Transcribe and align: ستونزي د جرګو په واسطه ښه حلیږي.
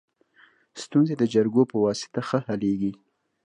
ستونزي 0.83 1.13
د 1.17 1.23
جرګو 1.33 1.63
په 1.71 1.75
واسطه 1.83 2.21
ښه 2.27 2.39
حلیږي. 2.47 2.91